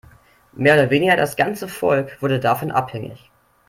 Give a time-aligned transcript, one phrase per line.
[0.53, 3.29] Mehr oder weniger das ganze Volk wurde davon abhängig.